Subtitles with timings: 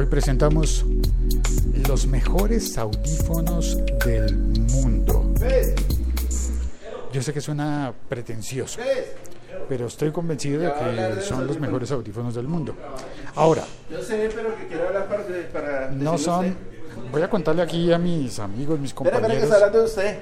[0.00, 0.82] Hoy presentamos
[1.86, 3.76] los mejores audífonos
[4.06, 5.34] del mundo.
[7.12, 8.80] Yo sé que suena pretencioso,
[9.68, 12.74] pero estoy convencido de que son los mejores audífonos del mundo.
[13.34, 16.56] Ahora, Yo sé, pero que quiero hablar para, para no son...
[17.12, 19.50] Voy a contarle aquí a mis amigos, mis compañeros.
[19.70, 20.18] de usted.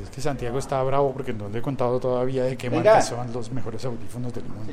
[0.00, 3.32] Es que Santiago está bravo porque no le he contado todavía de qué marca son
[3.32, 4.72] los mejores audífonos del mundo.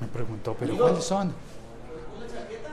[0.00, 1.32] Me preguntó, ¿pero cuáles son?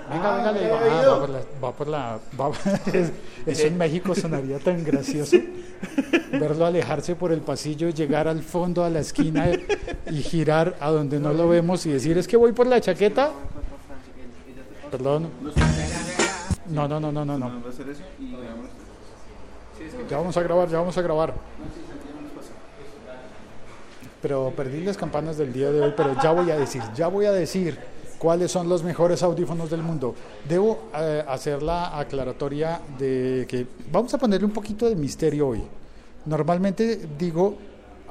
[0.10, 1.40] Venga, venga, le ¿me digo, ah, va por la...
[1.64, 2.52] Va por la va-
[3.46, 5.38] eso en México sonaría tan gracioso.
[6.32, 9.48] Verlo alejarse por el pasillo, llegar al fondo, a la esquina
[10.10, 13.32] y girar a donde no lo vemos y decir, es que voy por la chaqueta.
[14.92, 15.30] Perdón.
[16.70, 17.52] No, no, no, no, no, no.
[20.10, 21.34] Ya vamos a grabar, ya vamos a grabar.
[24.22, 27.26] Pero perdí las campanas del día de hoy, pero ya voy a decir, ya voy
[27.26, 27.78] a decir
[28.18, 30.16] cuáles son los mejores audífonos del mundo.
[30.48, 35.62] Debo eh, hacer la aclaratoria de que vamos a ponerle un poquito de misterio hoy.
[36.26, 37.56] Normalmente digo,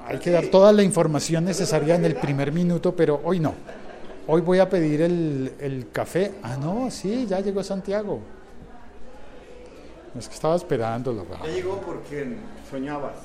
[0.07, 3.55] hay que dar toda la información necesaria en el primer minuto, pero hoy no.
[4.29, 6.35] Hoy voy a pedir el, el café.
[6.43, 8.21] Ah, no, sí, ya llegó Santiago.
[10.19, 11.27] Es que estaba esperándolo.
[11.45, 12.37] Ya llegó porque
[12.71, 13.17] soñabas.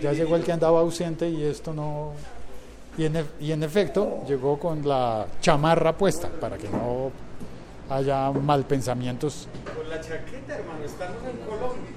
[0.00, 2.12] Ya llegó el que andaba ausente y esto no...
[2.96, 7.10] Y en, y en efecto llegó con la chamarra puesta para que no
[7.88, 9.48] haya mal pensamientos.
[9.74, 11.90] Con la chaqueta, hermano, estamos en Colombia.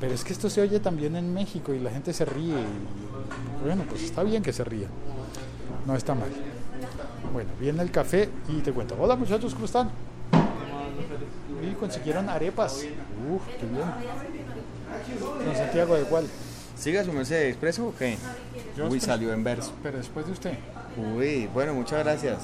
[0.00, 2.54] Pero es que esto se oye también en México y la gente se ríe.
[2.60, 4.88] y, bueno, pues está bien que se ría.
[5.86, 6.28] No está mal.
[7.32, 8.96] Bueno, viene el café y te cuento.
[9.00, 9.90] Hola muchachos, ¿cómo están?
[11.62, 12.84] Y consiguieron arepas.
[13.30, 13.84] Uf, qué bien.
[15.44, 16.26] Don Santiago, ¿de cuál?
[16.78, 18.16] ¿Siga su merced expreso o qué?
[18.76, 19.72] Yo Uy, salió en verso.
[19.82, 20.58] Pero después de usted.
[20.96, 22.38] Uy, bueno, muchas gracias.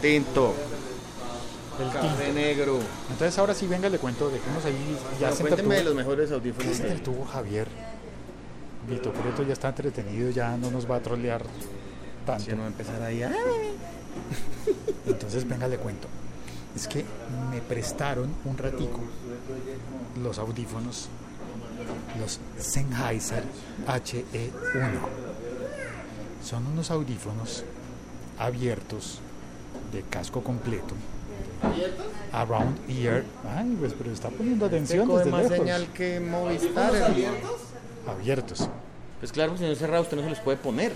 [0.00, 0.54] Tinto,
[1.80, 2.32] El café tinto.
[2.40, 2.78] negro.
[3.10, 4.98] Entonces ahora sí, venga, le cuento, dejemos ahí.
[5.20, 6.76] Ya Bueno, cuénteme de los mejores ¿Qué audífonos.
[6.76, 7.68] se entretuvo Javier?
[8.88, 11.44] Vito Preto ya está entretenido, ya no nos va a trolear
[12.26, 12.44] tanto.
[12.44, 13.22] Si no va a empezar ahí.
[13.22, 13.32] ah,
[15.06, 16.08] Entonces, venga, le cuento.
[16.74, 17.04] Es que
[17.50, 19.00] me prestaron un ratico
[20.22, 21.08] los audífonos,
[22.20, 23.42] los Sennheiser
[23.86, 24.98] HE1.
[26.44, 27.64] Son unos audífonos
[28.38, 29.18] abiertos
[29.92, 30.94] de casco completo.
[32.32, 33.24] Around ear.
[33.56, 35.56] Ay, pues, pero está poniendo Usted atención desde más lejos.
[35.58, 36.94] señal que Movistar.
[36.94, 37.36] hermano.
[38.08, 38.68] Abiertos.
[39.20, 40.92] Pues claro, si no es cerrado, usted no se los puede poner.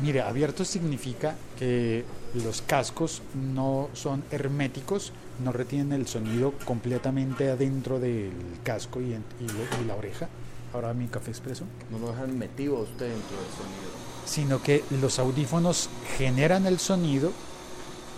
[0.00, 2.04] Mire, abiertos significa que
[2.34, 5.12] los cascos no son herméticos,
[5.42, 8.30] no retienen el sonido completamente adentro del
[8.62, 10.28] casco y, en- y la oreja.
[10.72, 11.64] Ahora mi café expreso.
[11.90, 13.90] No lo dejan metido a usted dentro del sonido.
[14.26, 17.30] Sino que los audífonos generan el sonido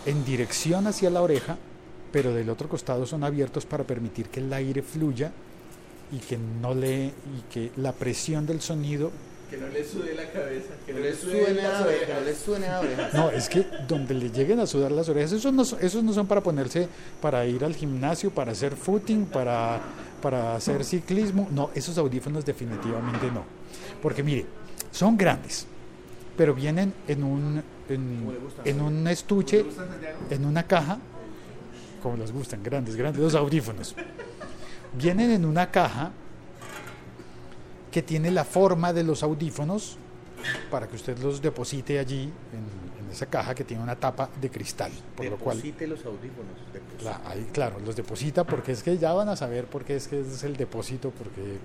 [0.06, 1.56] en dirección hacia la oreja,
[2.12, 5.32] pero del otro costado son abiertos para permitir que el aire fluya
[6.12, 7.12] y que no le y
[7.52, 9.10] que la presión del sonido
[9.50, 10.70] Que no le sude la cabeza.
[10.84, 13.08] Que No le suene no le suene a la oreja.
[13.14, 16.12] No, es que donde le lleguen a sudar las orejas, esos no, son- esos no
[16.12, 16.88] son para ponerse,
[17.20, 19.80] para ir al gimnasio, para hacer footing, para,
[20.20, 21.48] para hacer ciclismo.
[21.52, 23.44] No, esos audífonos definitivamente no.
[24.02, 24.46] Porque mire,
[24.90, 25.66] son grandes,
[26.36, 28.26] pero vienen en un, en,
[28.64, 29.64] en un estuche,
[30.30, 30.98] en una caja,
[32.02, 33.94] como les gustan, grandes, grandes los audífonos.
[34.98, 36.10] Vienen en una caja
[37.96, 39.96] que tiene la forma de los audífonos
[40.70, 44.50] para que usted los deposite allí en, en esa caja que tiene una tapa de
[44.50, 46.52] cristal, por lo cual Deposite los audífonos.
[46.74, 47.02] deposite.
[47.04, 50.08] la- ahí, claro, los deposita porque es que ya van a saber por qué es
[50.08, 51.56] que es el depósito, porque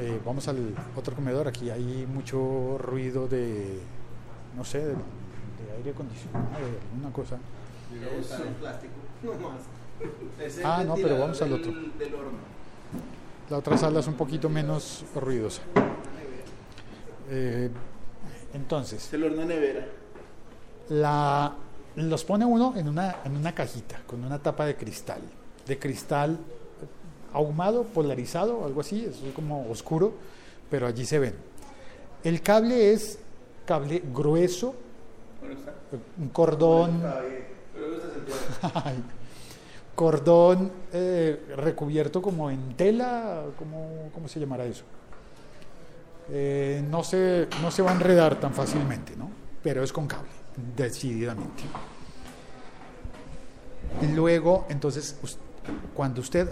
[0.00, 3.78] eh, vamos al otro comedor, aquí hay mucho ruido de,
[4.56, 7.38] no sé, de, de aire acondicionado, de alguna cosa.
[10.40, 11.70] Es el Ah, no, pero vamos al otro.
[11.72, 12.57] del- del horno.
[13.50, 15.62] La otra sala es un poquito menos ruidosa.
[17.30, 17.70] Eh,
[18.54, 19.86] entonces, Es el horno nevera.
[20.90, 21.54] la,
[21.96, 25.20] los pone uno en una, en una cajita con una tapa de cristal,
[25.66, 26.38] de cristal
[27.32, 30.14] ahumado, polarizado, algo así, es como oscuro,
[30.70, 31.34] pero allí se ven.
[32.24, 33.18] El cable es
[33.66, 34.74] cable grueso,
[36.18, 37.02] un cordón,
[38.74, 39.04] ay,
[39.98, 44.84] cordón eh, recubierto como en tela, ¿cómo, cómo se llamará eso?
[46.30, 49.28] Eh, no, se, no se va a enredar tan fácilmente, ¿no?
[49.60, 50.30] Pero es con cable,
[50.76, 51.64] decididamente.
[54.14, 55.16] Luego, entonces,
[55.94, 56.48] cuando usted...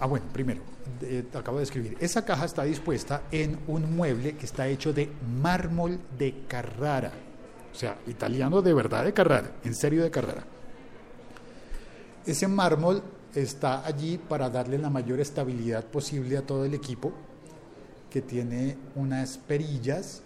[0.00, 0.62] Ah, bueno, primero,
[1.02, 1.96] eh, acabo de escribir.
[2.00, 7.12] Esa caja está dispuesta en un mueble que está hecho de mármol de Carrara.
[7.72, 10.42] O sea, italiano de verdad de carrera, en serio de carrera.
[12.26, 13.02] Ese mármol
[13.34, 17.12] está allí para darle la mayor estabilidad posible a todo el equipo,
[18.10, 20.22] que tiene unas perillas.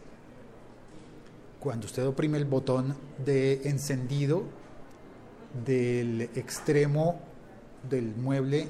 [1.60, 4.42] Cuando usted oprime el botón de encendido
[5.64, 7.20] del extremo
[7.88, 8.66] del mueble,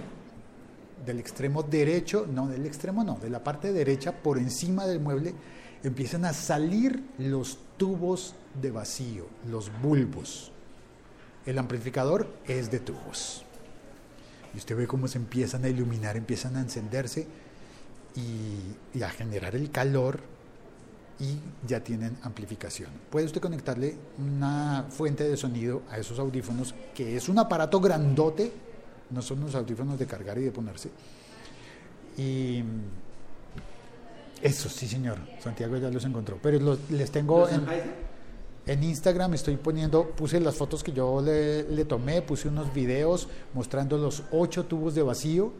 [1.07, 5.35] del extremo derecho, no, del extremo no, de la parte derecha por encima del mueble,
[5.83, 10.54] empiezan a salir los tubos de vacío, los bulbos.
[11.47, 13.45] El amplificador es de tubos.
[14.55, 17.27] Y usted ve cómo se empiezan a iluminar, empiezan a encenderse
[18.15, 20.21] y, y a generar el calor
[21.19, 22.91] y ya tienen amplificación.
[23.11, 28.53] Puede usted conectarle una fuente de sonido a esos audífonos, que es un aparato grandote,
[29.11, 30.91] no son unos audífonos de cargar y de ponerse.
[32.17, 32.63] Y
[34.43, 36.39] eso, sí señor, Santiago ya los encontró.
[36.43, 37.67] Pero los, les tengo ¿Los en?
[38.67, 43.29] En Instagram, estoy poniendo, puse las fotos que yo le, le tomé, puse unos videos
[43.53, 45.53] mostrando los ocho tubos de vacío,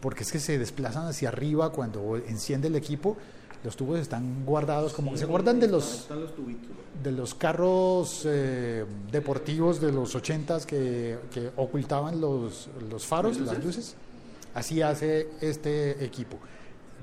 [0.00, 3.16] porque es que se desplazan hacia arriba cuando enciende el equipo.
[3.62, 6.70] Los tubos están guardados como que se guardan de los los tubitos.
[7.02, 13.48] de los carros eh, deportivos de los ochentas que, que ocultaban los, los faros, ¿Las
[13.48, 13.76] las luces?
[13.76, 13.96] luces.
[14.54, 16.38] Así hace este equipo.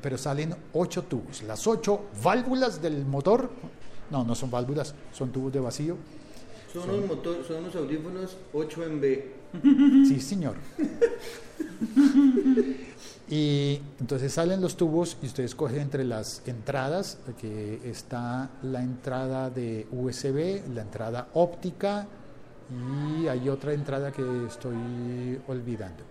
[0.02, 1.44] Pero salen ocho tubos.
[1.44, 3.52] Las ocho válvulas del motor,
[4.12, 5.98] no, no son válvulas, son tubos de vacío.
[6.72, 9.34] Son unos, motor, son unos audífonos 8 en B.
[10.08, 10.56] Sí, señor.
[13.30, 19.50] Y entonces salen los tubos y usted escoge entre las entradas, que está la entrada
[19.50, 22.08] de USB, la entrada óptica
[22.70, 26.04] y hay otra entrada que estoy olvidando.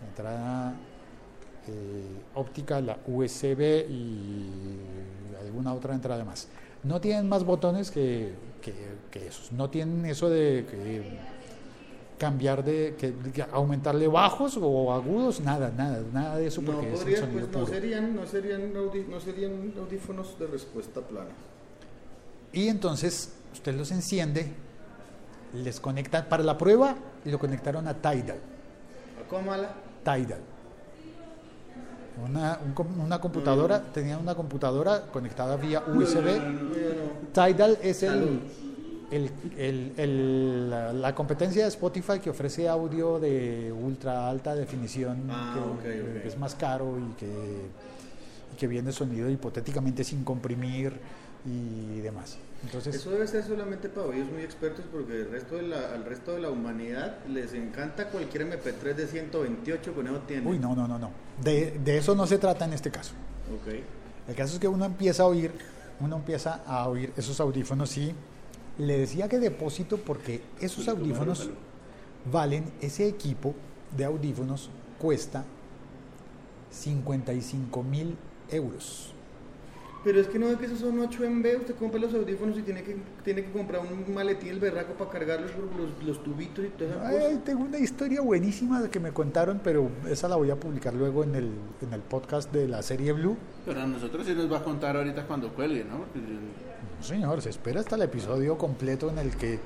[0.00, 0.74] La entrada
[1.68, 4.50] eh, óptica, la USB y
[5.40, 6.48] alguna otra entrada más.
[6.84, 8.32] No tienen más botones que,
[8.62, 8.72] que,
[9.10, 9.52] que esos.
[9.52, 11.18] No tienen eso de que
[12.18, 16.92] cambiar de, que, que aumentarle bajos o agudos, nada, nada, nada de eso No, porque
[16.92, 17.72] es podría, el sonido pues, no, puro.
[17.74, 21.30] serían, no, serían audi- no serían audífonos de respuesta plana.
[22.52, 24.46] Y entonces usted los enciende,
[25.52, 28.38] les conecta para la prueba y lo conectaron a Tidal.
[29.22, 29.28] ¿A?
[30.04, 30.40] Tidal.
[32.24, 36.26] Una, un una computadora, tenía una computadora conectada vía USB.
[37.32, 38.40] Tidal es el,
[39.10, 45.28] el, el- el- la, la competencia de Spotify que ofrece audio de ultra alta definición,
[45.30, 50.98] Ah, que es más caro y que, y que viene sonido hipotéticamente sin comprimir
[51.46, 52.38] y demás.
[52.64, 56.04] Entonces, Eso debe ser solamente para oídos muy expertos porque el resto de la, al
[56.04, 60.48] resto de la humanidad les encanta cualquier MP3 de 128 con eso tiene.
[60.48, 61.10] uy, no, no, no, no.
[61.42, 63.12] De, de eso no se trata en este caso.
[63.54, 63.74] Ok.
[64.28, 65.52] El caso es que uno empieza a oír,
[66.00, 68.12] uno empieza a oír esos audífonos y
[68.78, 71.50] le decía que depósito porque esos audífonos
[72.30, 73.54] valen, ese equipo
[73.96, 75.44] de audífonos cuesta
[76.70, 78.16] 55 mil
[78.50, 79.12] euros.
[80.06, 82.56] Pero es que no ve que esos son 8 en B, usted compra los audífonos
[82.56, 86.22] y tiene que, tiene que comprar un maletín el berraco para cargarlos por los, los
[86.22, 87.26] tubitos y toda esa cosa.
[87.28, 91.24] Ay, tengo una historia buenísima que me contaron, pero esa la voy a publicar luego
[91.24, 91.50] en el,
[91.82, 93.36] en el podcast de la serie Blue.
[93.64, 95.98] Pero a nosotros sí nos va a contar ahorita cuando cuelgue, ¿no?
[95.98, 99.58] Porque No, señor, se espera hasta el episodio completo en el que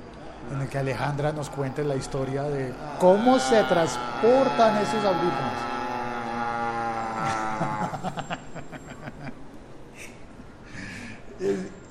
[0.51, 5.80] en el que Alejandra nos cuente la historia de cómo se transportan esos audífonos.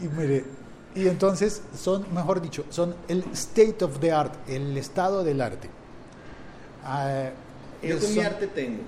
[0.00, 0.44] Y, mire,
[0.94, 5.68] y entonces son, mejor dicho, son el state of the art, el estado del arte.
[6.84, 7.30] Ah,
[7.82, 8.82] Yo es- con mi son- arte tengo,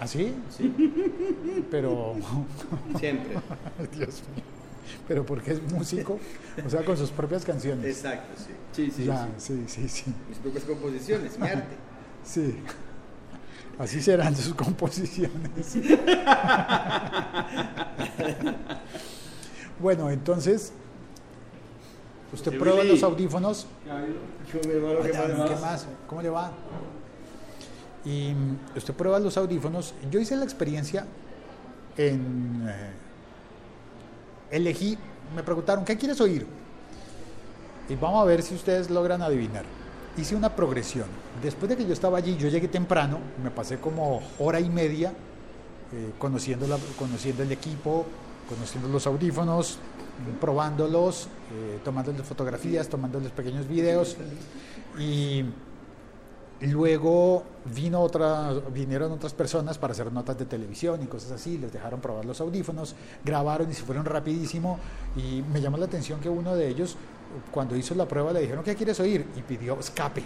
[0.00, 0.34] ¿Así?
[0.56, 0.72] sí,
[1.70, 2.14] Pero,
[2.98, 3.36] siempre.
[3.96, 4.44] Dios mío,
[5.06, 6.18] pero porque es músico,
[6.64, 7.84] o sea, con sus propias canciones.
[7.84, 8.52] Exacto, sí.
[8.72, 9.64] sí, sí, ya, sí.
[9.66, 11.76] sí, sí, sí, Mis propias composiciones, mi arte.
[12.24, 12.56] sí.
[13.78, 15.76] Así serán sus composiciones.
[19.80, 20.72] Bueno, entonces,
[22.32, 22.90] usted Sí, prueba Willy.
[22.92, 23.66] los audífonos.
[24.52, 25.48] Yo, mi hermano, ¿qué Ay, más?
[25.50, 25.86] ¿Qué más?
[26.06, 26.52] ¿Cómo le va?
[28.04, 29.94] Y mm, usted prueba los audífonos.
[30.10, 31.06] Yo hice la experiencia
[31.96, 32.66] en...
[32.68, 32.90] eh,
[34.50, 34.96] elegí,
[35.34, 36.46] me preguntaron, ¿qué quieres oír?
[37.88, 39.64] Y vamos a ver si ustedes logran adivinar.
[40.16, 41.06] Hice una progresión.
[41.42, 45.10] Después de que yo estaba allí, yo llegué temprano, me pasé como hora y media
[45.92, 48.06] eh, conociendo, la- conociendo el equipo,
[48.48, 49.78] conociendo los audífonos,
[50.40, 54.16] probándolos, eh, tomándoles fotografías, tomándoles pequeños videos.
[54.98, 55.44] Y
[56.60, 61.72] luego vino otra, vinieron otras personas para hacer notas de televisión y cosas así, les
[61.72, 64.78] dejaron probar los audífonos, grabaron y se fueron rapidísimo.
[65.16, 66.96] Y me llamó la atención que uno de ellos
[67.52, 69.26] cuando hizo la prueba le dijeron, ¿qué quieres oír?
[69.36, 70.22] Y pidió escape.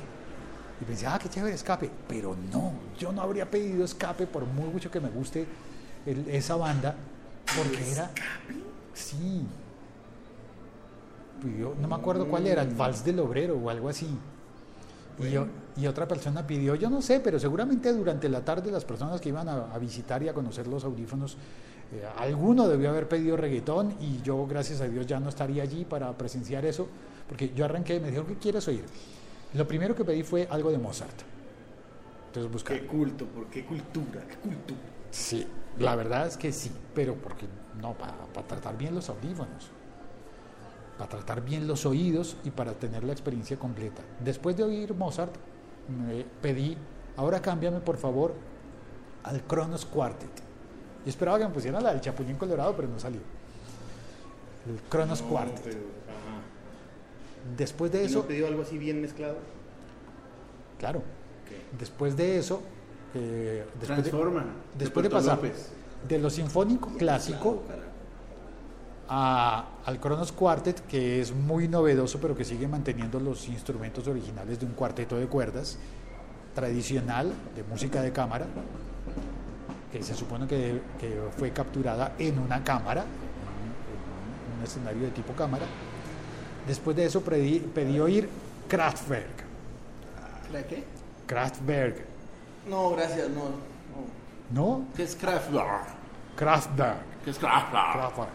[0.81, 1.91] Y pensé, ah, qué chévere, escape.
[2.09, 5.47] Pero no, yo no habría pedido escape por muy mucho que me guste
[6.07, 6.97] esa banda,
[7.57, 8.11] porque era...
[8.95, 9.43] Sí.
[11.43, 14.09] Pidió, no me acuerdo cuál era, el Vals del Obrero o algo así.
[15.77, 19.29] Y, otra persona pidió, yo no sé, pero seguramente durante la tarde las personas que
[19.29, 21.37] iban a, a visitar y a conocer los audífonos,
[21.93, 25.85] eh, alguno debió haber pedido reggaetón y yo, gracias a Dios, ya no estaría allí
[25.85, 26.89] para presenciar eso,
[27.29, 28.85] porque yo arranqué y me dijeron, ¿qué quieres oír?
[29.55, 31.21] Lo primero que pedí fue algo de Mozart.
[32.29, 32.81] Entonces buscar.
[32.81, 34.81] Qué culto, por qué cultura, qué cultura.
[35.11, 35.47] Sí,
[35.79, 37.47] la verdad es que sí, pero porque
[37.81, 39.71] no, para, para tratar bien los audífonos,
[40.99, 44.03] para tratar bien los oídos y para tener la experiencia completa.
[44.21, 45.35] Después de oír Mozart,
[45.89, 46.77] me pedí,
[47.17, 48.35] ahora cámbiame por favor
[49.25, 50.31] al Kronos Quartet.
[51.05, 53.21] Yo esperaba que me pusieran la del Chapulín Colorado, pero no salió.
[54.69, 55.61] El Kronos No, Quartet.
[55.65, 57.57] pero, ajá.
[57.57, 59.37] Después de ¿Y eso, no pidió algo así bien mezclado?
[60.79, 61.03] claro,
[61.79, 62.61] después de eso,
[63.15, 64.45] eh, después de- Transforma.
[64.79, 65.69] después de Puerto pasar López.
[66.09, 67.63] de lo sinfónico clásico
[69.09, 74.59] a- al Kronos Quartet, que es muy novedoso, pero que sigue manteniendo los instrumentos originales
[74.61, 75.79] de un cuarteto de cuerdas
[76.55, 78.47] tradicional de música de cámara,
[79.91, 85.33] que se supone que, que fue capturada en una cámara, en un escenario de tipo
[85.35, 85.65] cámara.
[86.67, 88.29] Después de eso pedí, pedí oír
[88.69, 89.45] Kraftwerk.
[90.53, 90.85] ¿La qué?
[91.27, 92.05] Kraftwerk,
[92.69, 93.45] No, gracias, no.
[93.45, 94.79] no.
[94.79, 94.85] ¿no?
[94.97, 95.87] ¿Qué es Kraftwerk?
[96.37, 96.99] Kraftwerk.
[97.25, 97.93] ¿Qué es Kraftwerk?
[97.93, 98.31] Kraftwerk.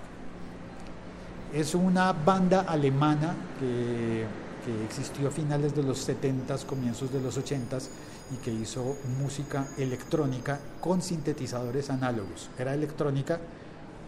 [1.53, 4.25] Es una banda alemana que,
[4.65, 7.87] que existió a finales de los 70s, comienzos de los 80s
[8.33, 12.49] y que hizo música electrónica con sintetizadores análogos.
[12.57, 13.39] Era electrónica,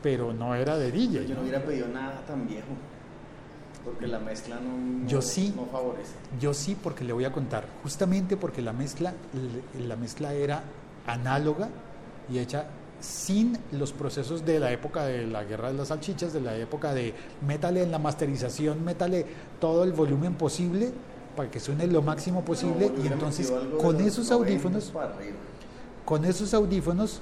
[0.04, 1.24] pero no era de DJ.
[1.24, 1.42] Yo no ¿no?
[1.42, 2.68] hubiera pedido nada tan viejo.
[3.86, 5.54] Porque la mezcla no, no- Yo sí.
[5.56, 6.12] no favorece.
[6.40, 7.66] Yo sí, porque le voy a contar.
[7.84, 9.14] Justamente porque la mezcla,
[9.80, 10.64] la mezcla era
[11.08, 11.70] análoga
[12.32, 12.66] y hecha
[13.00, 16.94] sin los procesos de la época de la guerra de las salchichas, de la época
[16.94, 17.14] de
[17.48, 19.26] métale en la masterización, métale
[19.62, 20.92] todo el volumen posible
[21.38, 23.50] para que suene lo máximo posible No, y entonces
[23.82, 24.92] con esos 90 audífonos
[26.04, 27.22] con esos audífonos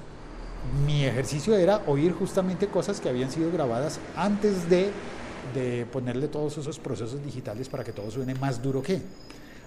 [0.84, 4.90] mi ejercicio era oír justamente cosas que habían sido grabadas antes de,
[5.54, 9.00] de ponerle todos esos procesos digitales para que todo suene más duro que.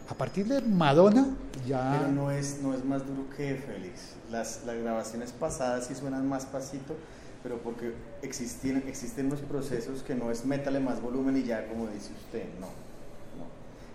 [0.09, 1.35] A partir de Madonna
[1.65, 1.97] ya...
[1.99, 4.15] Pero no es, no es más duro que Félix.
[4.29, 6.95] Las, las grabaciones pasadas sí suenan más pasito,
[7.43, 11.87] pero porque existen, existen los procesos que no es métale más volumen y ya, como
[11.87, 12.67] dice usted, no.
[12.67, 13.45] no.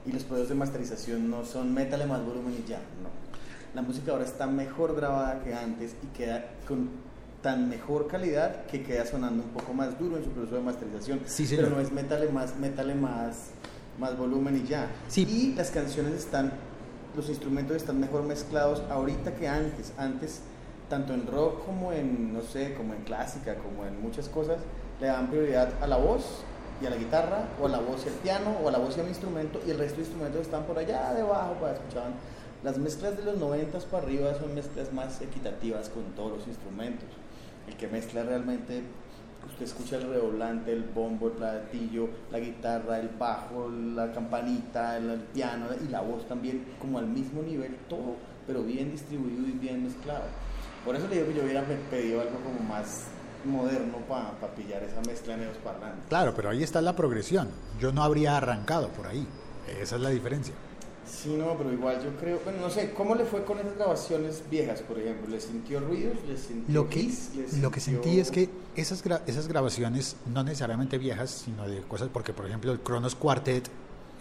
[0.07, 3.11] Y los procesos de masterización no son métale más volumen y ya, no.
[3.75, 6.89] La música ahora está mejor grabada que antes y queda con
[7.47, 11.21] tan mejor calidad que queda sonando un poco más duro en su proceso de masterización.
[11.27, 13.51] Sí, pero no es métale más, métale más,
[14.01, 14.89] más volumen y ya.
[15.07, 15.23] Sí.
[15.31, 16.51] Y las canciones están,
[17.15, 19.93] los instrumentos están mejor mezclados ahorita que antes.
[19.97, 20.41] Antes,
[20.91, 24.59] tanto en rock como en, no sé, como en clásica, como en muchas cosas,
[25.01, 26.43] le daban prioridad a la voz
[26.83, 28.97] y a la guitarra, o a la voz y al piano, o a la voz
[28.97, 32.11] y al instrumento, y el resto de instrumentos están por allá debajo para escuchar.
[32.65, 37.09] Las mezclas de los 90 para arriba son mezclas más equitativas con todos los instrumentos.
[37.69, 38.83] El que mezcla realmente,
[39.49, 45.11] usted escucha el redoblante, el bombo, el platillo, la guitarra, el bajo, la campanita, el,
[45.11, 49.53] el piano y la voz también, como al mismo nivel, todo, pero bien distribuido y
[49.53, 50.25] bien mezclado.
[50.85, 53.05] Por eso le digo que yo hubiera pe- pedido algo como más
[53.45, 56.05] moderno para pillar esa mezcla en esos parlantes.
[56.09, 57.49] Claro, pero ahí está la progresión.
[57.81, 59.27] Yo no habría arrancado por ahí.
[59.81, 60.55] Esa es la diferencia.
[61.07, 64.43] Sí, no, pero igual yo creo, bueno, no sé, ¿cómo le fue con esas grabaciones
[64.51, 65.29] viejas, por ejemplo?
[65.29, 66.17] ¿Le sintió ruidos?
[66.29, 67.09] ¿Le sintió Lo que,
[67.61, 72.09] lo que sentí es que esas, gra- esas grabaciones, no necesariamente viejas, sino de cosas,
[72.13, 73.69] porque por ejemplo el Kronos Quartet...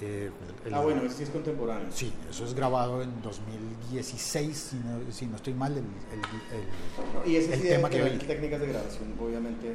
[0.02, 0.30] eh,
[0.66, 1.88] el- Ah, bueno, ese sí es contemporáneo.
[1.92, 7.32] Sí, eso es grabado en 2016, si no, si no estoy mal, el, el- el-
[7.32, 8.18] Y ese el sí tema que oí.
[8.20, 9.74] técnicas de grabación, obviamente.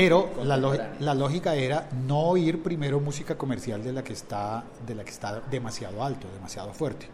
[0.00, 0.56] Pero la,
[1.00, 5.10] la lógica era no oír primero música comercial de la que está de la que
[5.10, 7.06] está demasiado alto, demasiado fuerte.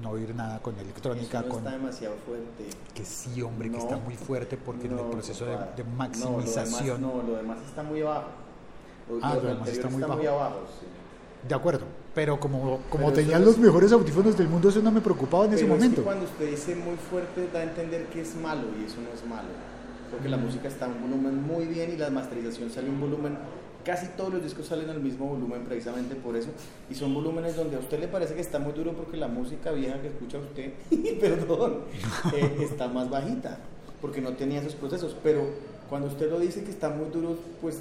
[0.00, 2.64] No oír nada con electrónica, Eso no con está demasiado fuerte.
[2.94, 5.84] que sí, hombre, que No, está muy fuerte porque en No, el proceso de, de
[5.84, 7.00] maximización.
[7.00, 8.28] No, lo demás, no, lo demás está muy abajo.
[9.10, 10.12] Lo, Ah, lo lo demás está muy bajo.
[10.40, 10.86] abajo, sí.
[11.48, 14.92] De acuerdo, pero como, como Pero tenían los es- mejores audífonos del mundo, eso no
[14.92, 16.04] me preocupaba en ese Pero es que momento.
[16.04, 19.26] cuando usted dice muy fuerte, da a entender que es malo y eso no es
[19.28, 19.48] malo.
[20.12, 23.00] Porque la música está a un volumen muy bien y la masterización sale a un
[23.00, 23.38] volumen.
[23.82, 26.50] Casi todos los discos salen al mismo volumen precisamente por eso.
[26.90, 29.72] Y son volúmenes donde a usted le parece que está muy duro porque la música
[29.72, 30.74] vieja que escucha usted,
[31.20, 31.78] perdón,
[32.34, 33.58] eh, está más bajita.
[34.00, 35.16] Porque no tenía esos procesos.
[35.22, 35.46] Pero
[35.88, 37.80] cuando usted lo dice que está muy duro, pues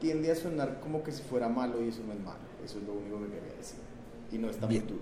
[0.00, 2.38] tiende a sonar como que si fuera malo y eso no es malo.
[2.64, 3.78] Eso es lo único que quería decir.
[4.32, 4.86] Y no está muy Bien.
[4.86, 5.00] duro.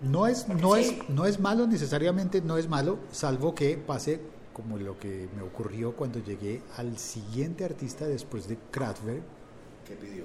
[0.00, 4.20] No es, no, es, no es malo, necesariamente no es malo, salvo que pase
[4.60, 9.22] como lo que me ocurrió cuando llegué al siguiente artista después de Kraftwerk.
[9.86, 10.24] ¿Qué pidió?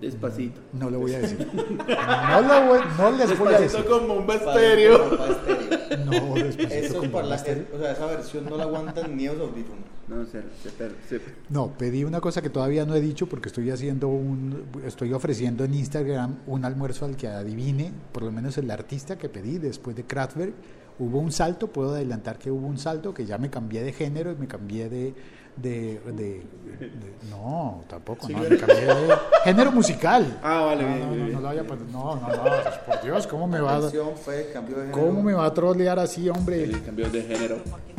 [0.00, 0.60] Despacito.
[0.74, 1.44] No lo voy a decir.
[1.52, 3.80] No, lo voy- no les voy a decir.
[3.80, 4.26] Despacito como un.
[4.26, 7.66] No, despacito Eso es como para la, más tarde.
[7.74, 9.84] o sea, esa versión no la aguantan ni los audífonos.
[10.06, 10.70] No, se, se,
[11.18, 15.12] se- No, pedí una cosa que todavía no he dicho porque estoy haciendo un, estoy
[15.12, 19.58] ofreciendo en Instagram un almuerzo al que adivine, por lo menos el artista que pedí
[19.58, 20.54] después de Kraftwerk.
[20.98, 24.32] Hubo un salto, puedo adelantar que hubo un salto, que ya me cambié de género
[24.32, 25.14] y me cambié de,
[25.56, 29.14] de, de- de- no, tampoco, no, me cambié de
[29.44, 30.40] género musical.
[30.42, 31.34] Ah, vale, no, bien, no, bien, no, bien.
[31.36, 32.42] no, lo había no, no, no,
[32.86, 33.80] por Dios, ¿cómo me va,
[34.16, 34.92] fue de género.
[34.92, 36.60] cómo me va a trolear así, hombre?
[36.62, 37.56] Feliz cambio de género.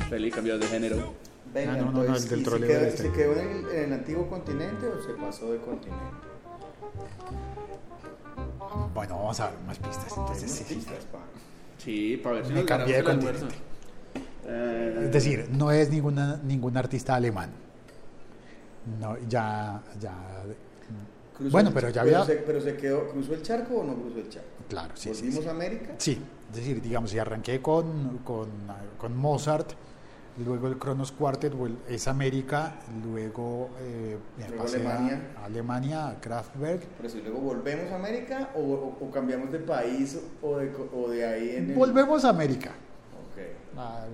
[0.10, 1.14] Feliz cambio de género.
[1.54, 3.04] Venga, Ah, no, no, no, entonces, el del ¿y troleo se quedó, este.
[3.04, 6.04] ¿Se quedó en el, en el antiguo continente o se pasó de continente?
[8.94, 10.08] Bueno, vamos a ver más pistas.
[10.16, 10.76] Entonces, sí, sí.
[10.76, 11.20] Pistas, pa.
[11.80, 13.40] Sí, para ver si Me cambié de continente.
[13.40, 13.58] almuerzo.
[14.46, 17.50] Eh, Es decir, no es ninguna, ningún artista alemán.
[19.00, 20.14] No, ya, ya.
[21.36, 22.26] Cruzó Bueno, el- pero ya había.
[22.26, 24.48] Se, pero se quedó, ¿cruzó el charco o no cruzó el charco?
[24.68, 25.22] Claro, sí, sí.
[25.22, 25.48] ¿Volvimos sí.
[25.48, 25.96] a América?
[25.98, 26.22] Sí,
[26.52, 28.50] es decir, digamos, si arranqué con, con,
[28.98, 29.72] con Mozart,
[30.44, 31.54] luego el Kronos Quartet
[31.88, 34.18] es América, luego eh,
[34.50, 35.22] Luego Alemania.
[35.42, 36.84] a Alemania, a Kraftwerk.
[36.88, 40.72] Por eso, ¿y luego volvemos a América o, o- o cambiamos de país o de,
[40.72, 41.76] co- o de ahí en el...
[41.76, 43.78] Volvemos a América, Ok.
[43.80, 44.10] al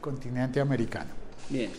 [0.00, 1.10] continente americano.
[1.48, 1.70] Bien.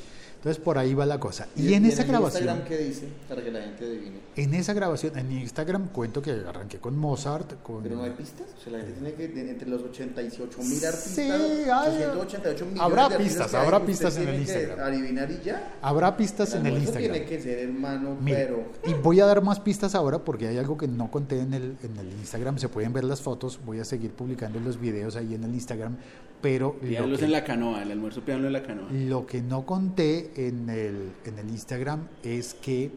[0.44, 1.48] Entonces por ahí va la cosa.
[1.56, 3.08] Y, en esa el grabación, Instagram qué dice?
[3.30, 4.18] Para que la gente adivine.
[4.36, 8.48] en esa grabación, en Instagram cuento que arranqué con Mozart, con Pero no hay pistas.
[8.60, 12.82] O sea, la gente tiene que, entre los 88 mil artistas, Sí, hay- 888 millones
[12.82, 14.80] habrá de pistas, que hay, habrá usted pistas en el Instagram.
[14.82, 15.74] adivinar y ya.
[15.82, 17.12] Habrá pistas en el Instagram.
[17.14, 18.66] tiene que ser, hermano, pero...
[18.86, 21.78] y voy a dar más pistas ahora porque hay algo que no conté en el,
[21.82, 22.58] en el Instagram.
[22.58, 23.62] Se pueden ver las fotos.
[23.66, 25.96] Voy a seguir publicando los videos ahí en el Instagram.
[26.44, 28.92] Pero lo Pídanlos que, en la canoa, el almuerzo pídanlo en la canoa.
[28.92, 32.92] lo que no conté en el, en el Instagram es que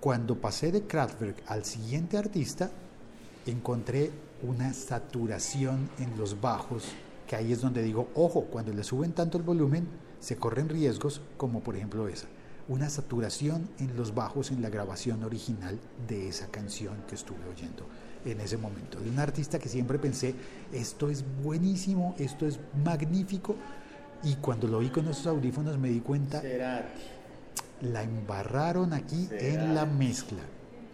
[0.00, 2.70] cuando pasé de Kraftwerk al siguiente artista,
[3.46, 4.10] encontré
[4.42, 6.84] una saturación en los bajos,
[7.26, 9.88] que ahí es donde digo, ojo, cuando le suben tanto el volumen,
[10.20, 12.26] se corren riesgos, como por ejemplo esa,
[12.68, 17.86] una saturación en los bajos en la grabación original de esa canción que estuve oyendo
[18.24, 18.98] en ese momento.
[19.00, 20.34] De un artista que siempre pensé,
[20.72, 23.56] esto es buenísimo, esto es magnífico,
[24.22, 27.00] y cuando lo oí con esos audífonos me di cuenta, Cerati,
[27.82, 30.40] la embarraron aquí en la mezcla.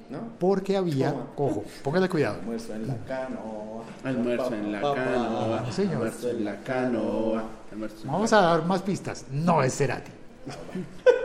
[0.08, 0.20] ¿no?
[0.38, 1.26] Porque había, Toma.
[1.36, 2.38] ojo, póngale cuidado.
[2.38, 3.84] Almuerzo en la canoa.
[4.04, 5.72] Almuerzo en la canoa.
[5.72, 5.92] señor.
[5.94, 7.44] Almuerzo en la canoa.
[7.72, 9.24] Almuerzo en Vamos la a dar más pistas.
[9.32, 10.12] No es Cerati.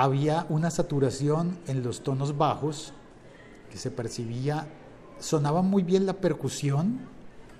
[0.00, 2.92] Había una saturación en los tonos bajos
[3.68, 4.68] que se percibía,
[5.18, 7.00] sonaba muy bien la percusión,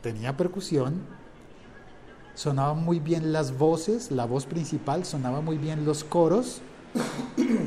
[0.02, 1.00] tenía percusión,
[2.36, 6.60] sonaban muy bien las voces, la voz principal, sonaba muy bien los coros.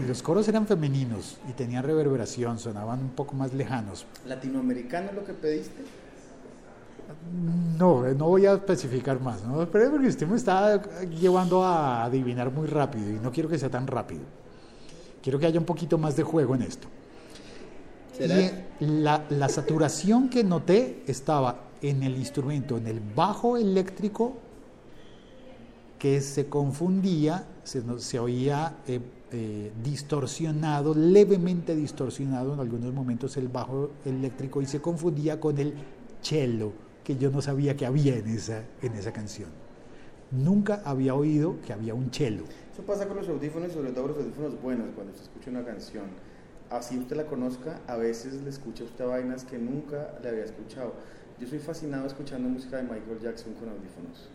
[0.07, 4.05] Los coros eran femeninos y tenían reverberación, sonaban un poco más lejanos.
[4.25, 5.84] ¿Latinoamericano es lo que pediste?
[7.77, 9.69] No, eh, no voy a especificar más, ¿no?
[9.69, 13.69] Pero porque usted me está llevando a adivinar muy rápido y no quiero que sea
[13.69, 14.21] tan rápido.
[15.21, 16.88] Quiero que haya un poquito más de juego en esto.
[18.79, 24.38] La, la saturación que noté estaba en el instrumento, en el bajo eléctrico,
[26.01, 28.99] que se confundía, se, se oía eh,
[29.31, 35.75] eh, distorsionado, levemente distorsionado en algunos momentos el bajo eléctrico y se confundía con el
[36.21, 39.49] cello, que yo no sabía que había en esa, en esa canción.
[40.31, 42.45] Nunca había oído que había un cello.
[42.82, 46.06] Eso pasa con los audífonos, sobre todo los audífonos buenos, cuando usted escucha una canción.
[46.72, 50.94] Así usted la conozca, a veces le escucha usted vainas que nunca le había escuchado.
[51.39, 54.30] Yo soy fascinado escuchando música de Michael Jackson con audífonos,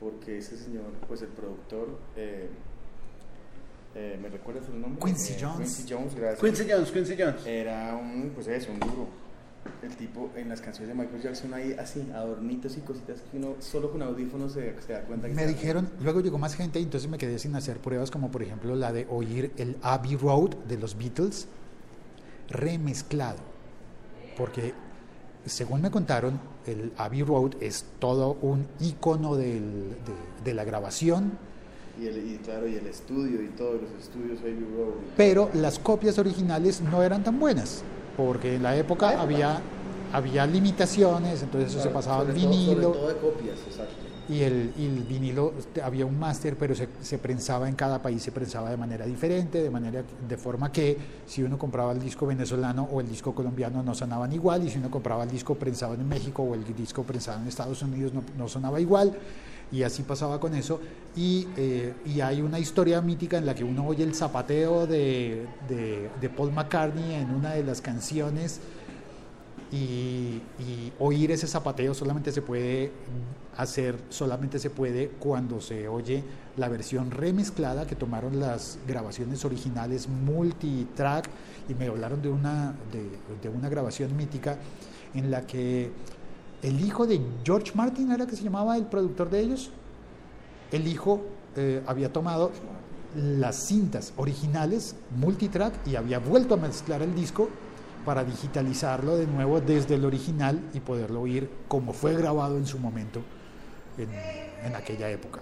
[0.00, 2.48] porque ese señor, pues el productor, eh,
[3.94, 5.04] eh, ¿me recuerdas su nombre?
[5.04, 5.58] Quincy Eh, Jones.
[5.76, 6.40] Quincy Jones, gracias.
[6.40, 7.46] Quincy Jones, Quincy Jones.
[7.46, 9.06] Era un, pues eso, un duro.
[9.82, 13.54] El tipo, en las canciones de Michael Jackson hay así, adornitos y cositas que uno
[13.60, 16.84] solo con audífonos se, se da cuenta que Me dijeron, luego llegó más gente y
[16.84, 20.50] entonces me quedé sin hacer pruebas, como por ejemplo la de oír el Abbey Road
[20.68, 21.46] de los Beatles
[22.48, 23.38] remezclado.
[24.36, 24.72] Porque
[25.46, 31.32] según me contaron, el Abbey Road es todo un icono del- de, de la grabación,
[32.00, 34.94] Y, el, y claro, y el estudio y todos los estudios Abbey Road.
[35.02, 37.82] y pero las copias originales no eran tan buenas,
[38.16, 39.60] porque en la época había,
[40.12, 42.82] había limitaciones, entonces eso se pasaba al todo- vinilo.
[42.82, 43.94] sobre todo de copias, exacto.
[44.28, 48.22] y el, y el vinilo había un máster, pero se, se prensaba en cada país,
[48.22, 50.96] se prensaba de manera diferente, de manera de forma que
[51.26, 54.78] si uno compraba el disco venezolano o el disco colombiano no sonaban igual, y si
[54.78, 58.22] uno compraba el disco prensado en México o el disco prensado en Estados Unidos no,
[58.38, 59.12] no sonaba igual,
[59.72, 60.80] y así pasaba con eso.
[61.16, 65.46] Y, eh, y hay una historia mítica en la que uno oye el zapateo de,
[65.68, 68.60] de, Paul McCartney en una de las canciones
[69.72, 70.42] y,
[70.98, 72.92] oír ese zapateo solamente se puede
[73.56, 76.22] hacer, solamente se puede cuando se oye
[76.56, 81.28] la versión remezclada que tomaron las grabaciones originales multitrack
[81.68, 82.74] y me hablaron de una,
[83.42, 84.58] de una grabación mítica
[85.14, 85.90] en la que
[86.62, 89.70] el hijo de George Martin era que se llamaba el productor de ellos,
[90.70, 91.20] el hijo
[91.56, 92.52] eh, había tomado
[93.16, 97.48] las cintas originales multitrack y había vuelto a mezclar el disco
[98.06, 102.78] para digitalizarlo de nuevo desde el original y poderlo oír como fue grabado en su
[102.78, 103.20] momento
[103.98, 105.40] en, aquella época.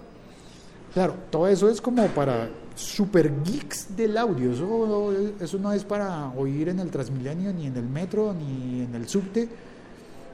[0.93, 6.29] Claro, todo eso es como para super geeks del audio, eso, eso no es para
[6.31, 9.47] oír en el Transmilenio, ni en el metro, ni en el subte.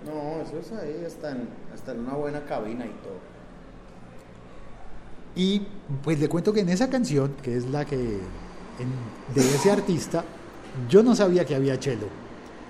[0.08, 3.20] No, eso es ahí, hasta en, hasta en una buena cabina y todo.
[5.36, 5.68] Y
[6.04, 10.24] pues le cuento que en esa canción, que es la que de ese artista,
[10.90, 12.08] yo no sabía que había cello.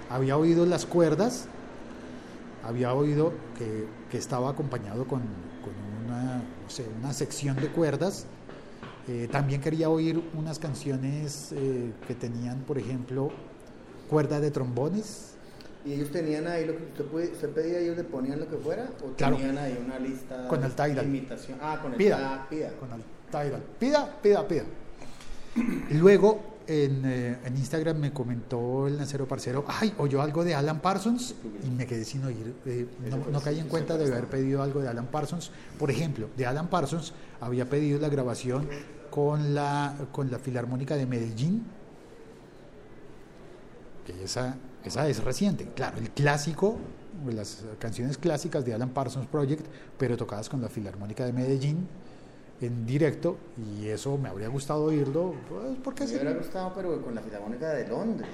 [0.10, 1.47] Había oído las cuerdas,
[2.63, 5.21] había oído que, que estaba acompañado con,
[5.63, 5.73] con
[6.06, 6.41] una,
[7.00, 8.26] una sección de cuerdas.
[9.08, 13.32] Eh, también quería oír unas canciones eh, que tenían, por ejemplo,
[14.10, 15.37] cuerda de trombones.
[15.88, 18.58] ¿Y ellos tenían ahí lo que usted, puede- usted pedía, ellos le ponían lo que
[18.58, 18.89] fuera?
[19.06, 19.38] ¿O Claro.
[19.38, 21.58] tenían ahí una lista Con el de imitación?
[21.62, 22.17] Ah, con el Pida.
[22.21, 22.71] ah, pida.
[22.73, 23.63] Con el Tidal.
[23.80, 24.63] Pida, pida, pida.
[25.91, 30.82] Luego en, eh, en Instagram me comentó el Nancero Parcero, ay, oyó algo de Alan
[30.82, 32.54] Parsons y me quedé sin oír.
[32.65, 35.52] eh, no, no caí en cuenta de haber pedido algo de Alan Parsons.
[35.80, 38.67] Por ejemplo, de Alan Parsons había pedido la grabación
[39.10, 41.63] con la, con la Filarmónica de Medellín,
[44.06, 45.67] que esa, esa es reciente.
[45.76, 46.78] Claro, el clásico,
[47.32, 49.65] las canciones clásicas de Alan Parsons Project,
[49.97, 51.88] pero tocadas con la Filarmónica de Medellín
[52.62, 53.38] en directo,
[53.80, 57.69] y eso me habría gustado oírlo, pues, porque Me hubiera gustado, pero con la Filarmónica
[57.69, 58.30] de Londres.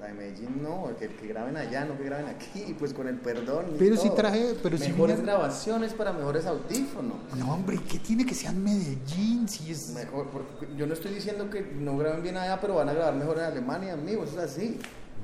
[0.00, 3.16] La de Medellín no, que, que graben allá, no que graben aquí, pues con el
[3.16, 3.66] perdón.
[3.74, 4.14] y Pero todo.
[4.14, 7.16] traje- pero Mejores vine- grabaciones para mejores audífonos.
[7.36, 9.46] No, hombre, ¿qué tiene que ser Medellín?
[9.46, 9.90] Si es...
[9.90, 13.14] Mejor, porque yo no estoy diciendo que no graben bien allá, pero van a grabar
[13.14, 14.78] mejor en Alemania, amigo, eso es así.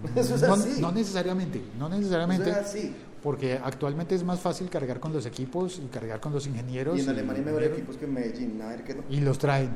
[0.17, 0.81] Eso es no, así.
[0.81, 2.95] no necesariamente, no eso necesariamente, es así.
[3.23, 6.99] porque actualmente es más fácil cargar con los equipos y cargar con los ingenieros.
[6.99, 9.03] Y en Alemania hay mejores ingenieros, equipos que en Medellín, a ver que no.
[9.11, 9.71] Y los traen.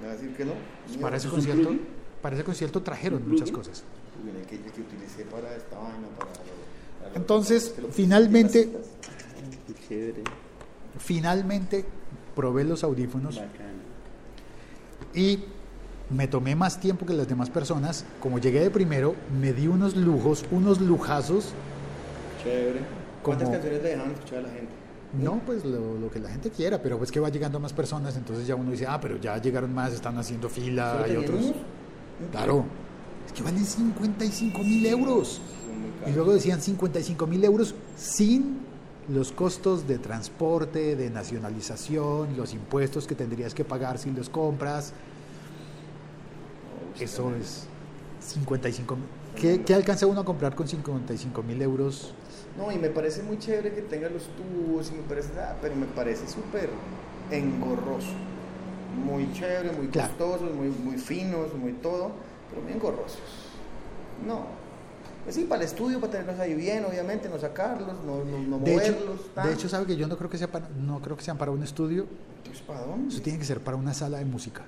[0.00, 0.52] Me va a decir que no.
[0.86, 1.74] Pues para ese ¿Eso concierto,
[2.22, 3.82] para ese concierto trajeron ¿Un muchas cosas.
[4.26, 8.70] El que, el que utilicé para esta vaina, para Entonces, finalmente-.
[9.66, 10.22] Qué chévere.
[10.98, 11.84] Finalmente
[12.34, 13.80] probé los audífonos Bacano.
[15.14, 15.38] y
[16.10, 18.04] me tomé más tiempo que las demás personas.
[18.20, 21.52] Como llegué de primero, me di unos lujos, unos lujazos.
[22.42, 22.80] Chévere.
[23.22, 24.72] ¿Cuántas Como- canciones le dejaron escuchar a la gente?
[25.20, 28.16] No, pues lo, lo que la gente quiera, pero pues que va llegando más personas,
[28.16, 31.52] entonces ya uno dice, ah, pero ya llegaron más, están haciendo fila, ¿Solo hay otros.
[32.32, 32.64] Claro,
[33.26, 35.40] es que valen 55 mil euros.
[36.06, 38.58] Y luego decían 55 mil euros sin
[39.08, 44.92] los costos de transporte, de nacionalización, los impuestos que tendrías que pagar si los compras.
[47.00, 47.66] Eso es
[48.20, 49.04] 55 mil.
[49.36, 52.14] ¿Qué, qué alcanza uno a comprar con 55 mil euros?
[52.56, 55.76] No, y me parece muy chévere que tenga los tubos, y me parece, ah, pero
[55.76, 56.70] me parece súper
[57.30, 58.08] engorroso.
[59.04, 60.08] Muy chévere, muy Claro.
[60.16, 62.12] costosos, muy, muy finos, muy todo,
[62.48, 63.18] pero muy engorrosos.
[64.26, 64.46] No.
[65.24, 68.58] Pues sí, para el estudio, para tenerlos ahí bien, obviamente, no sacarlos, no, no, no
[68.60, 69.34] De hecho, moverlos.
[69.34, 69.48] tan.
[69.48, 71.50] de hecho, sabe que yo no creo que sea para, no creo que sean para
[71.50, 72.06] un estudio,
[72.38, 73.12] Entonces, ¿para dónde?
[73.12, 74.62] eso tiene que ser para una sala de música.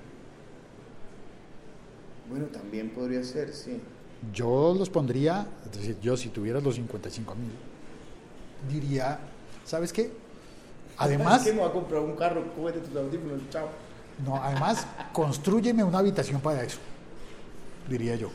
[2.29, 3.79] Bueno, también podría ser, sí.
[4.33, 7.51] Yo los pondría, es decir, yo si tuviera los 55 mil,
[8.69, 9.19] diría,
[9.65, 10.11] ¿sabes qué?
[10.97, 13.69] Además, me voy a comprar un carro, cógete tus audífonos, chao.
[14.25, 16.79] no, además, construyeme una habitación para eso,
[17.89, 18.29] diría yo.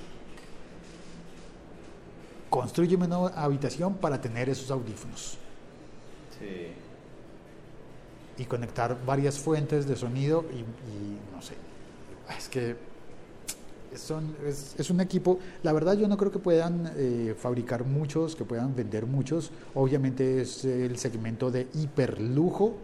[2.50, 5.38] Construyeme una habitación para tener esos audífonos
[6.38, 6.72] Sí.
[8.38, 11.54] y conectar varias fuentes de sonido y, y no sé,
[12.36, 12.76] es que
[13.96, 18.34] son, es, es un equipo, la verdad yo no creo que puedan eh, fabricar muchos,
[18.36, 22.74] que puedan vender muchos, obviamente es el segmento de hiperlujo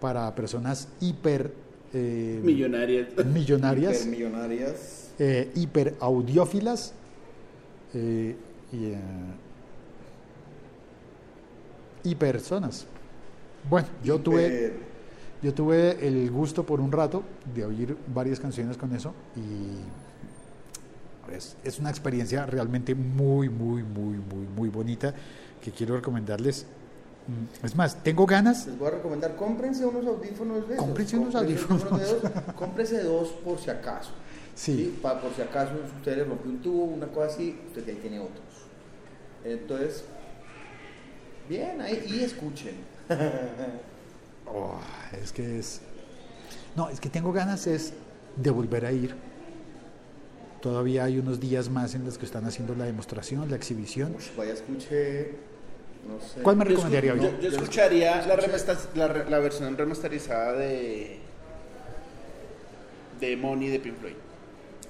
[0.00, 1.52] para personas hiper
[1.94, 3.06] eh, Millonarias.
[3.32, 5.10] millonarias, Millonarias.
[5.18, 6.92] eh, hiper audiófilas
[7.94, 8.36] eh,
[8.72, 8.98] y, eh,
[12.04, 12.86] y personas.
[13.68, 14.72] Bueno, yo tuve, Hiper-
[15.42, 17.22] yo tuve el gusto por un rato
[17.54, 20.05] de oír varias canciones con eso y
[21.32, 25.14] es, es una experiencia realmente muy, muy, muy, muy, muy bonita
[25.62, 26.66] que quiero recomendarles.
[27.26, 28.66] Mm, Es más, tengo ganas.
[28.66, 30.84] Les voy a recomendar, cómprense unos audífonos de esos.
[30.86, 31.82] Cómprense unos audífonos.
[32.56, 34.10] cómprense dos por si acaso.
[34.54, 34.98] Sí.
[35.02, 38.20] Pa- por si acaso usted le rompió un tubo, una cosa así, usted ya tiene
[38.20, 38.40] otros.
[39.44, 40.04] Entonces,
[41.48, 42.74] bien, ahí, y escuchen.
[44.48, 44.78] Oh,
[45.20, 45.80] es que es.
[46.76, 47.92] No, es que tengo ganas es
[48.36, 49.12] de volver a ir.
[50.60, 54.14] Todavía hay unos días más en los que están haciendo la demostración, la exhibición.
[54.16, 55.32] Ush, vaya, escuche,
[56.08, 56.40] no sé.
[56.42, 57.14] ¿Cuál me recomendaría?
[57.14, 61.18] Yo, yo escucharía la, la, versión remasterizada de
[63.20, 64.14] de Money de Pink Floyd.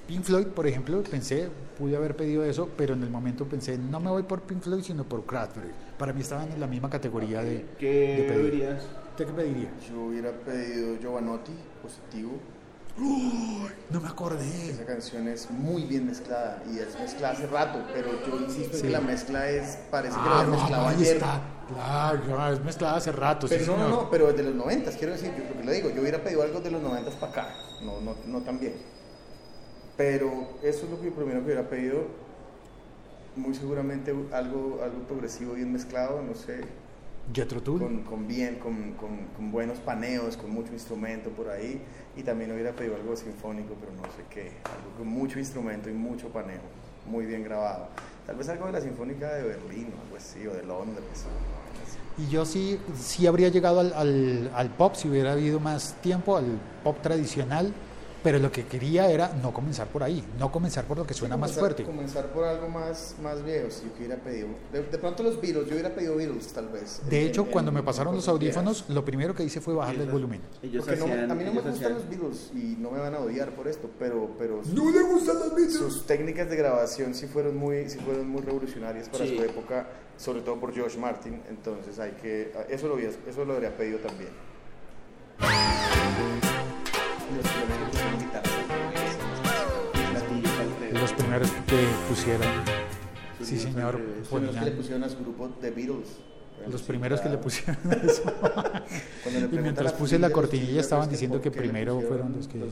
[0.06, 1.48] Pink Floyd, por ejemplo, pensé,
[1.78, 4.82] pude haber pedido eso, pero en el momento pensé, no me voy por Pink Floyd,
[4.82, 5.70] sino por Cranberry.
[5.98, 8.50] Para mí estaban en la misma categoría de, de ¿Qué pedir.
[8.52, 8.82] dirías?
[9.10, 9.70] ¿Usted qué pediría?
[9.88, 11.52] Yo hubiera pedido Giovanotti,
[11.82, 12.32] positivo.
[12.98, 14.70] No me acordé.
[14.70, 18.82] Esa canción es muy bien mezclada y es mezclada hace rato, pero yo insisto en
[18.82, 21.16] que la mezcla es, parece que la Ah, habían no, mezclado ahí ayer.
[21.16, 21.40] está.
[21.68, 23.46] Claro, es mezclada hace rato.
[23.48, 24.02] Pero sí, no, no, señor.
[24.04, 26.60] no, pero de los 90, quiero decir, yo que le digo, yo hubiera pedido algo
[26.60, 27.48] de los 90 para acá,
[27.84, 28.74] no, no, no tan bien.
[29.96, 32.04] Pero eso es lo que primero que hubiera pedido,
[33.34, 36.60] muy seguramente algo, algo progresivo bien mezclado, no sé,
[37.34, 37.80] Jethro Tull.
[37.80, 41.82] con, con bien, con, con, con buenos paneos, con mucho instrumento por ahí,
[42.16, 45.92] y también hubiera pedido algo sinfónico, pero no sé qué, algo con mucho instrumento y
[45.92, 46.60] mucho paneo,
[47.06, 47.88] muy bien grabado.
[48.26, 51.04] Tal vez algo de la Sinfónica de Berlín o algo así, o de Londres.
[52.18, 56.36] Y yo sí, sí habría llegado al, al, al pop si hubiera habido más tiempo,
[56.36, 57.72] al pop tradicional,
[58.26, 61.36] pero lo que quería era no comenzar por ahí, no comenzar por lo que suena
[61.36, 61.84] Sí, más comenzar- fuerte.
[61.84, 64.48] Comenzar por algo más, más viejo, si yo hubiera pedido.
[64.72, 67.00] De, de pronto los Beatles, yo hubiera pedido Beatles tal vez.
[67.08, 69.74] De en- hecho, en- cuando me en pasaron los audífonos, lo primero que hice fue
[69.74, 70.40] bajarle el volumen.
[70.60, 72.98] Ellos Porque no- hacían- a mí no me gustan hacían- los Beatles y no me
[72.98, 75.74] van a odiar por esto, pero, pero sus, le gustan los Beatles!
[75.76, 79.36] sus técnicas de grabación sí fueron muy, sí fueron muy revolucionarias para Sí.
[79.36, 79.86] su época,
[80.16, 81.40] sobre todo por George Martin.
[81.48, 84.30] Entonces hay que, eso lo, hubiera- eso lo habría pedido también.
[90.92, 92.46] Los primeros que pusieron
[93.42, 94.00] sí señor.
[94.00, 96.08] Los primeros que le pusieron a su grupo The Beatles.
[96.70, 98.22] los primeros que le pusieron eso.
[99.52, 102.64] Y mientras puse la cortinilla estaban diciendo que primero fueron los que-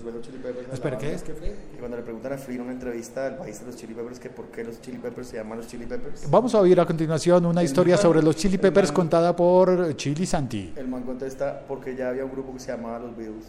[0.73, 1.23] Espera, ¿qué es?
[1.23, 1.55] ¿Qué fue?
[1.79, 4.31] Cuando le preguntan a Flea en una entrevista al país de los Chili Peppers que
[4.31, 7.45] por qué los Chili Peppers se llaman los Chili Peppers, Vamos a oír a continuación
[7.47, 10.73] una historia sobre los Chili Peppers contada por Chili Santi.
[10.77, 13.45] el man contesta porque ya había un grupo que se llamaba los Beatles.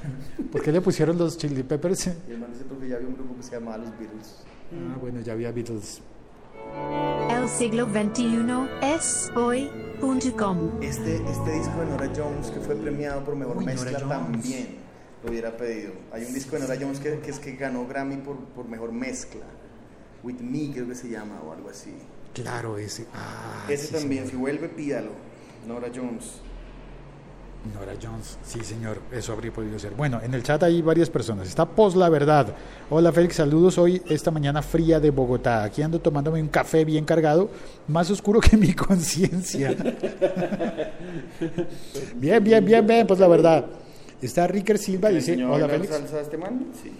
[0.52, 2.06] ¿Por qué le pusieron los Chili Peppers?
[2.28, 4.36] Y el man dice porque ya había un grupo que se llamaba los Beatles.
[4.72, 6.00] Ah, bueno, ya había Beatles.
[7.30, 8.46] El siglo XXI
[8.82, 10.70] es hoy.com.
[10.80, 14.76] Este, este disco de Nora Jones que fue premiado por mejor Uy, mezcla también
[15.22, 15.92] lo hubiera pedido.
[16.12, 18.92] Hay un disco de Nora Jones que, que es que ganó Grammy por, por mejor
[18.92, 19.42] mezcla.
[20.22, 21.92] With Me creo que se llama o algo así.
[22.32, 23.06] Claro, ese.
[23.12, 24.30] Ah, Ese sí, también, señor.
[24.30, 25.10] si vuelve pídalo.
[25.66, 26.40] Nora Jones.
[27.74, 29.92] Nora Jones, sí señor, eso habría podido ser.
[29.92, 31.46] Bueno, en el chat hay varias personas.
[31.46, 32.54] Está Pos La Verdad.
[32.90, 35.62] Hola Félix, saludos hoy, esta mañana fría de Bogotá.
[35.62, 37.50] Aquí ando tomándome un café bien cargado,
[37.86, 39.76] más oscuro que mi conciencia.
[42.16, 43.66] bien, bien, bien, bien, Pos La Verdad.
[44.20, 45.92] Está Ricker Silva, ¿Le dice, hola Félix.
[45.94, 46.66] salsa este man?
[46.82, 46.92] Sí.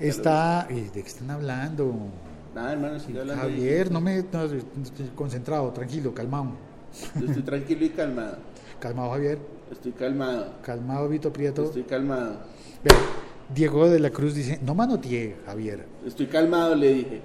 [0.00, 1.94] Está, eh, ¿de qué están hablando?
[2.54, 3.42] Nada, hermano, sigue hablando.
[3.42, 6.48] Javier, no me, no, estoy concentrado, tranquilo, calmado.
[7.18, 8.36] Yo estoy tranquilo y calmado.
[8.84, 9.38] Calmado Javier,
[9.72, 10.56] Estoy calmado.
[10.60, 11.64] calmado Vito Prieto.
[11.64, 12.36] Estoy calmado.
[13.54, 15.86] Diego de la Cruz dice, no manoteé, Javier.
[16.06, 17.22] Estoy calmado, le dije.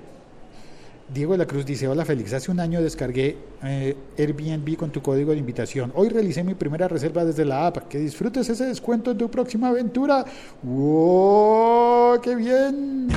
[1.13, 5.01] Diego de la Cruz dice, hola Félix, hace un año descargué eh, Airbnb con tu
[5.01, 5.91] código de invitación.
[5.95, 7.89] Hoy realicé mi primera reserva desde la app.
[7.89, 10.23] Que disfrutes ese descuento en tu próxima aventura.
[10.63, 12.21] ¡Wow!
[12.21, 13.09] ¡Qué bien!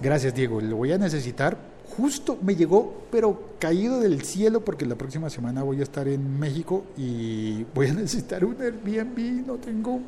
[0.00, 1.72] Gracias Diego, lo voy a necesitar.
[1.96, 6.38] Justo me llegó, pero caído del cielo, porque la próxima semana voy a estar en
[6.38, 9.46] México y voy a necesitar un Airbnb.
[9.46, 10.00] No tengo,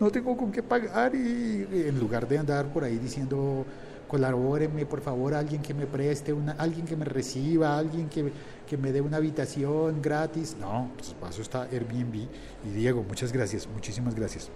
[0.00, 3.64] no tengo con qué pagar y en lugar de andar por ahí diciendo
[4.08, 8.32] colabóreme por favor alguien que me preste una, alguien que me reciba, alguien que,
[8.66, 10.56] que me dé una habitación gratis.
[10.58, 12.26] No, pues paso está Airbnb
[12.64, 14.50] y Diego, muchas gracias, muchísimas gracias.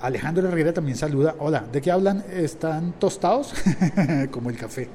[0.00, 1.34] Alejandro Herrera también saluda.
[1.38, 2.24] Hola, ¿de qué hablan?
[2.30, 3.52] ¿Están tostados?
[4.30, 4.88] Como el café.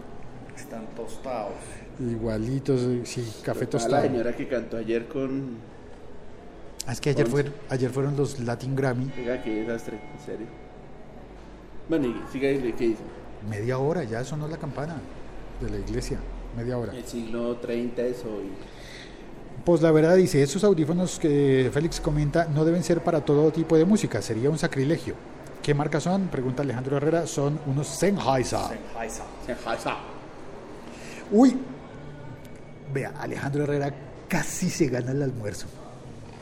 [0.58, 1.54] Están tostados.
[2.00, 4.02] Igualitos, eh, sí, café A la tostado.
[4.04, 5.58] señora que cantó ayer con.
[6.88, 7.44] Ah, es que ayer, Once.
[7.44, 9.12] fue, ayer fueron los Latin Grammy.
[9.18, 10.48] Oiga, qué desastre, en serio.
[11.90, 13.02] Bueno, y siga ahí, ¿qué dice?
[13.50, 14.96] Media hora, ya sonó la campana
[15.62, 16.20] de la iglesia.
[16.58, 16.94] Media hora.
[16.96, 18.50] El siglo 30 es hoy.
[19.64, 23.78] Pues la verdad dice, esos audífonos que Félix comenta no deben ser para todo tipo
[23.78, 25.16] de música, sería un sacrilegio.
[25.64, 26.28] ¿Qué marca son?
[26.28, 28.60] Pregunta Alejandro Herrera, son unos Sennheiser.
[28.60, 29.94] Sennheiser.
[31.32, 31.56] Uy,
[32.94, 33.94] vea, Alejandro Herrera
[34.28, 35.68] casi se gana el almuerzo.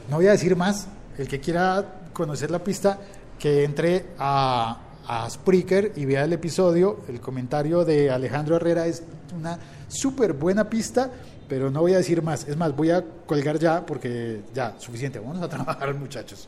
[0.10, 3.00] No voy a decir más, el que quiera conocer la pista,
[3.40, 9.04] que entre a, a Spreaker y vea el episodio, el comentario de Alejandro Herrera es
[9.38, 11.10] una súper buena pista,
[11.48, 12.48] pero no voy a decir más.
[12.48, 15.20] Es más, voy a colgar ya porque ya, suficiente.
[15.20, 16.48] Vámonos a trabajar, muchachos.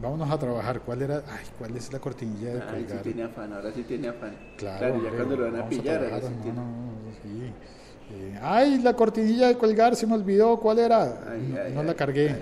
[0.00, 0.80] Vámonos a trabajar.
[0.80, 1.16] ¿Cuál era?
[1.26, 3.02] Ay, ¿cuál es la cortinilla de Ay, sí colgar?
[3.02, 4.36] tiene afán, ahora sí tiene afán.
[4.58, 6.56] Claro, ya hombre, cuando lo van a vamos pillar, trabajar, sí no, tiene.
[6.58, 7.52] no, no, sí.
[8.12, 10.58] Eh, ay, la cortinilla de colgar se me olvidó.
[10.60, 11.02] ¿Cuál era?
[11.28, 12.36] Ay, no ay, no ay, la cargué.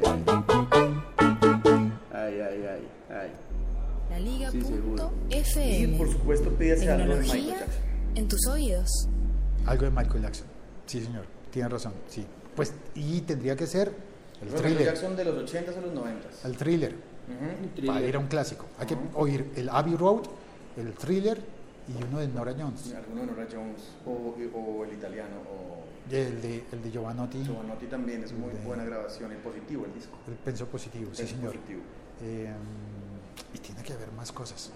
[2.13, 3.31] Ay, ay, ay, ay.
[4.11, 5.11] La Liga Sí, seguro.
[5.31, 5.99] Y FM.
[5.99, 7.83] por supuesto pídase algo de Michael Tecnología Jackson.
[8.17, 8.89] en tus oídos.
[9.67, 10.47] Algo de Michael Jackson.
[10.87, 11.25] Sí, señor.
[11.51, 11.93] Tiene razón.
[12.09, 12.27] Sí.
[12.55, 13.89] Pues, y tendría que ser
[14.43, 14.85] el Michael thriller.
[14.87, 16.45] Jackson de los 80s a los 90s.
[16.45, 16.95] El thriller.
[16.95, 17.87] Ujú.
[17.87, 18.67] Para ir a un clásico.
[18.79, 20.25] Hay que oír el Abbey Road,
[20.77, 21.41] el thriller
[21.89, 22.95] y uno de Nora Jones.
[22.97, 27.45] Alguno de Nora Jones o, o el italiano o Y el de, el de Giovanotti.
[27.45, 30.17] Giovanotti también es muy De- buena grabación y positivo el disco.
[30.27, 31.53] El penso positivo, sí, Es señor.
[31.53, 31.81] positivo.
[32.23, 32.53] Eh,
[33.55, 34.71] y tiene que haber más cosas.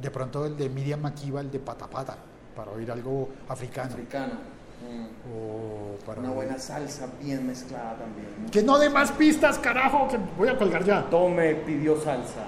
[0.00, 2.16] De pronto el de Miriam Makiba, el de Patapata,
[2.56, 3.92] para oír algo africano.
[3.92, 4.34] Africano.
[4.80, 5.06] Mm.
[5.34, 8.48] O para Una oír- buena salsa bien mezclada también.
[8.50, 11.08] Que no dé más pistas, carajo, que voy a colgar ya.
[11.10, 12.46] Tome pidió salsa.